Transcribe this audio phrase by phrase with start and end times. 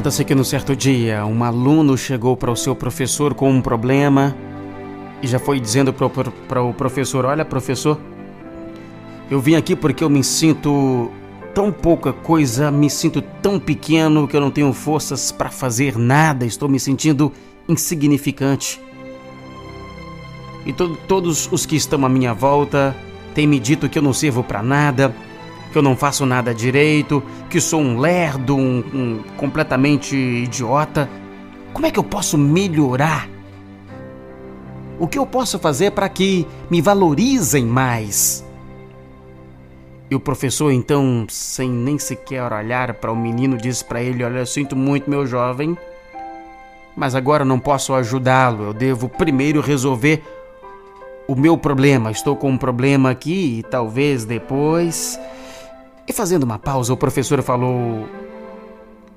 [0.00, 4.34] Conta-se que no certo dia um aluno chegou para o seu professor com um problema
[5.22, 8.00] e já foi dizendo para o professor: Olha, professor,
[9.30, 11.10] eu vim aqui porque eu me sinto
[11.54, 16.46] tão pouca coisa, me sinto tão pequeno que eu não tenho forças para fazer nada,
[16.46, 17.30] estou me sentindo
[17.68, 18.80] insignificante.
[20.64, 22.96] E to todos os que estão à minha volta
[23.34, 25.14] têm me dito que eu não sirvo para nada
[25.70, 31.08] que eu não faço nada direito, que sou um lerdo, um, um completamente idiota.
[31.72, 33.28] Como é que eu posso melhorar?
[34.98, 38.44] O que eu posso fazer para que me valorizem mais?
[40.10, 44.40] E o professor, então, sem nem sequer olhar para o menino, disse para ele: Olha,
[44.40, 45.78] eu sinto muito, meu jovem,
[46.96, 48.64] mas agora não posso ajudá-lo.
[48.64, 50.20] Eu devo primeiro resolver
[51.28, 52.10] o meu problema.
[52.10, 55.18] Estou com um problema aqui e talvez depois
[56.10, 58.06] e fazendo uma pausa, o professor falou: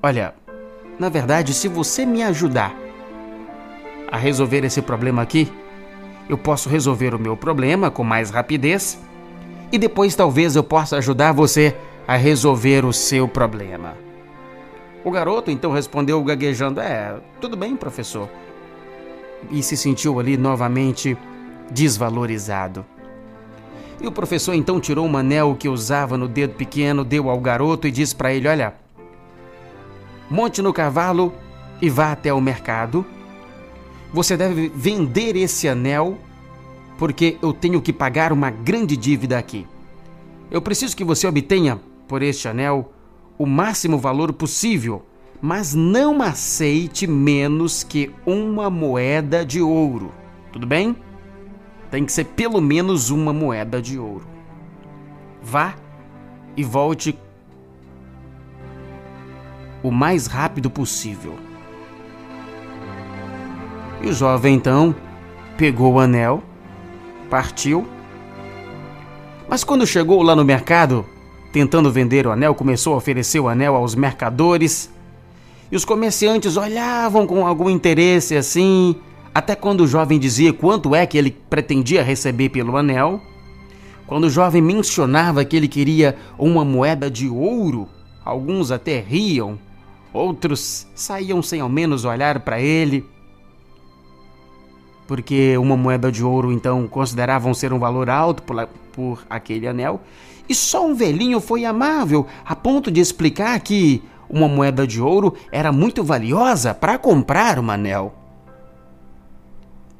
[0.00, 0.32] Olha,
[0.98, 2.74] na verdade, se você me ajudar
[4.10, 5.52] a resolver esse problema aqui,
[6.28, 8.98] eu posso resolver o meu problema com mais rapidez
[9.72, 13.96] e depois talvez eu possa ajudar você a resolver o seu problema.
[15.02, 18.28] O garoto então respondeu gaguejando: É, tudo bem, professor.
[19.50, 21.18] E se sentiu ali novamente
[21.72, 22.86] desvalorizado.
[24.00, 27.86] E o professor então tirou um anel que usava no dedo pequeno, deu ao garoto
[27.86, 28.74] e disse para ele: Olha,
[30.30, 31.32] monte no cavalo
[31.80, 33.04] e vá até o mercado.
[34.12, 36.18] Você deve vender esse anel
[36.98, 39.66] porque eu tenho que pagar uma grande dívida aqui.
[40.50, 42.92] Eu preciso que você obtenha por este anel
[43.36, 45.04] o máximo valor possível,
[45.40, 50.12] mas não aceite menos que uma moeda de ouro.
[50.52, 50.96] Tudo bem?
[51.94, 54.26] Tem que ser pelo menos uma moeda de ouro.
[55.40, 55.76] Vá
[56.56, 57.16] e volte
[59.80, 61.36] o mais rápido possível.
[64.02, 64.92] E o jovem então
[65.56, 66.42] pegou o anel,
[67.30, 67.86] partiu.
[69.48, 71.06] Mas quando chegou lá no mercado,
[71.52, 74.90] tentando vender o anel, começou a oferecer o anel aos mercadores.
[75.70, 78.96] E os comerciantes olhavam com algum interesse assim,
[79.34, 83.20] até quando o jovem dizia quanto é que ele pretendia receber pelo anel,
[84.06, 87.88] quando o jovem mencionava que ele queria uma moeda de ouro,
[88.24, 89.58] alguns até riam,
[90.12, 93.04] outros saíam sem ao menos olhar para ele,
[95.08, 100.00] porque uma moeda de ouro então consideravam ser um valor alto por, por aquele anel,
[100.48, 105.34] e só um velhinho foi amável a ponto de explicar que uma moeda de ouro
[105.50, 108.23] era muito valiosa para comprar um anel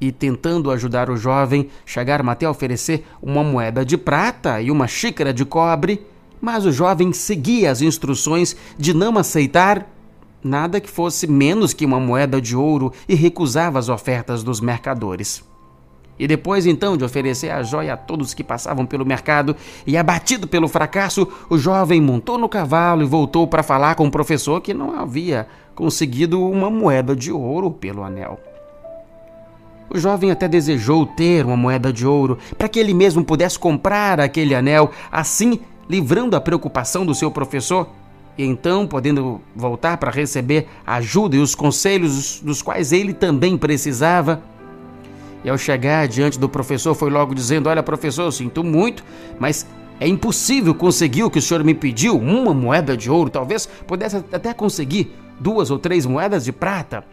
[0.00, 4.86] e, tentando ajudar o jovem, chegaram até a oferecer uma moeda de prata e uma
[4.86, 6.06] xícara de cobre,
[6.40, 9.88] mas o jovem seguia as instruções de não aceitar
[10.42, 15.42] nada que fosse menos que uma moeda de ouro e recusava as ofertas dos mercadores.
[16.18, 19.56] E depois então de oferecer a joia a todos que passavam pelo mercado
[19.86, 24.10] e abatido pelo fracasso, o jovem montou no cavalo e voltou para falar com o
[24.10, 28.38] professor que não havia conseguido uma moeda de ouro pelo anel.
[29.90, 34.18] O jovem até desejou ter uma moeda de ouro para que ele mesmo pudesse comprar
[34.18, 37.88] aquele anel, assim livrando a preocupação do seu professor
[38.36, 43.56] e então podendo voltar para receber a ajuda e os conselhos dos quais ele também
[43.56, 44.42] precisava.
[45.44, 49.04] E ao chegar diante do professor, foi logo dizendo: Olha, professor, eu sinto muito,
[49.38, 49.66] mas
[50.00, 53.28] é impossível conseguir o que o senhor me pediu, uma moeda de ouro.
[53.28, 57.04] Talvez pudesse até conseguir duas ou três moedas de prata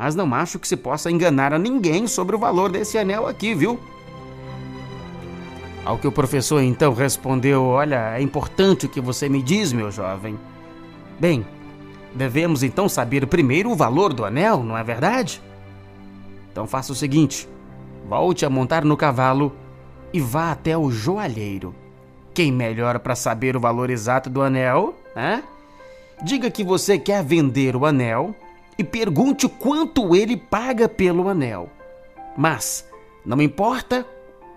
[0.00, 3.54] mas não acho que se possa enganar a ninguém sobre o valor desse anel aqui,
[3.54, 3.78] viu?
[5.84, 9.90] Ao que o professor então respondeu: Olha, é importante o que você me diz, meu
[9.90, 10.40] jovem.
[11.18, 11.44] Bem,
[12.14, 15.42] devemos então saber primeiro o valor do anel, não é verdade?
[16.50, 17.46] Então faça o seguinte:
[18.08, 19.54] volte a montar no cavalo
[20.14, 21.74] e vá até o joalheiro.
[22.32, 25.44] Quem melhor para saber o valor exato do anel, né?
[26.24, 28.34] Diga que você quer vender o anel
[28.80, 31.68] e pergunte quanto ele paga pelo anel.
[32.34, 32.88] Mas
[33.26, 34.06] não importa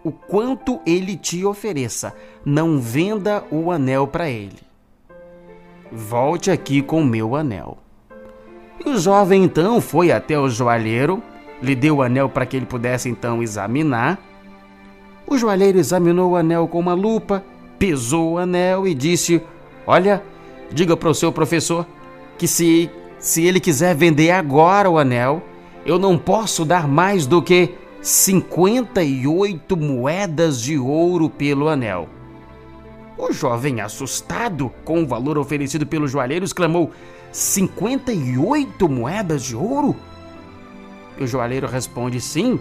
[0.02, 2.16] o quanto ele te ofereça,
[2.46, 4.60] não venda o anel para ele.
[5.92, 7.78] Volte aqui com meu anel.
[8.80, 11.22] E o jovem então foi até o joalheiro,
[11.62, 14.18] lhe deu o anel para que ele pudesse então examinar.
[15.28, 17.44] O joalheiro examinou o anel com uma lupa,
[17.78, 19.42] pesou o anel e disse:
[19.86, 20.24] Olha,
[20.72, 21.86] diga para o seu professor
[22.38, 22.90] que se
[23.24, 25.42] se ele quiser vender agora o anel,
[25.86, 32.10] eu não posso dar mais do que 58 moedas de ouro pelo anel.
[33.18, 36.92] O jovem, assustado com o valor oferecido pelo joalheiro, exclamou:
[37.32, 39.96] 58 moedas de ouro?
[41.18, 42.60] E o joalheiro responde: Sim.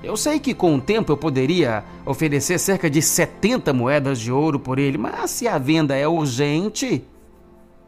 [0.00, 4.60] Eu sei que com o tempo eu poderia oferecer cerca de 70 moedas de ouro
[4.60, 7.04] por ele, mas se a venda é urgente,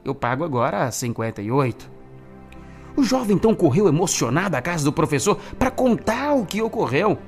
[0.04, 1.90] eu pago agora 58.
[2.96, 7.18] O jovem então correu emocionado à casa do professor para contar o que ocorreu.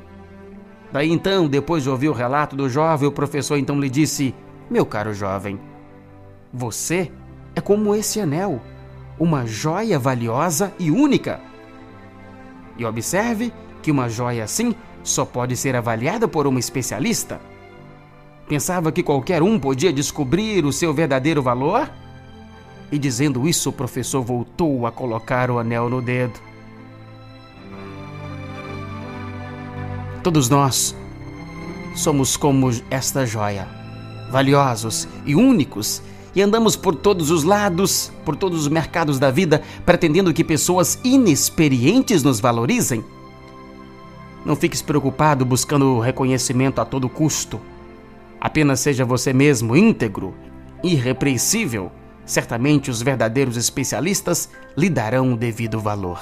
[0.93, 4.35] Daí então, depois de ouvir o relato do jovem, o professor então lhe disse:
[4.71, 5.59] Meu caro jovem,
[6.53, 7.11] você
[7.55, 8.61] é como esse anel,
[9.19, 11.41] uma joia valiosa e única.
[12.79, 13.53] E observe
[13.83, 17.41] que uma joia assim só pode ser avaliada por uma especialista.
[18.47, 21.91] Pensava que qualquer um podia descobrir o seu verdadeiro valor?
[22.91, 26.39] E dizendo isso, o professor voltou a colocar o anel no dedo.
[30.23, 30.95] Todos nós
[31.95, 33.67] somos como esta joia,
[34.31, 36.03] valiosos e únicos,
[36.35, 40.99] e andamos por todos os lados, por todos os mercados da vida, pretendendo que pessoas
[41.03, 43.05] inexperientes nos valorizem.
[44.45, 47.61] Não fiques preocupado buscando reconhecimento a todo custo.
[48.41, 50.35] Apenas seja você mesmo íntegro,
[50.85, 51.91] irrepreensível
[52.27, 56.21] Certamente os verdadeiros especialistas lhe darão o devido valor.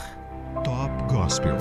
[0.63, 1.57] Top Gospel.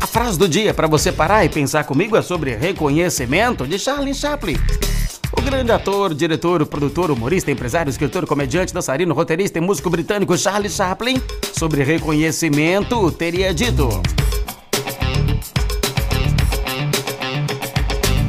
[0.00, 4.14] A frase do dia para você parar e pensar comigo é sobre reconhecimento de Charlie
[4.14, 4.56] Chaplin.
[5.46, 11.22] Grande ator, diretor, produtor, humorista, empresário, escritor, comediante, dançarino, roteirista e músico britânico Charlie Chaplin,
[11.56, 13.88] sobre reconhecimento, teria dito: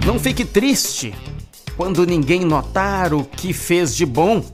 [0.05, 1.11] Não fique triste
[1.75, 4.45] quando ninguém notar o que fez de bom.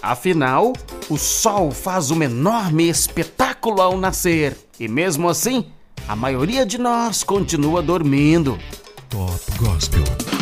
[0.00, 0.72] Afinal,
[1.10, 5.66] o sol faz um enorme espetáculo ao nascer e, mesmo assim,
[6.08, 8.58] a maioria de nós continua dormindo.
[9.10, 10.33] Top Gospel.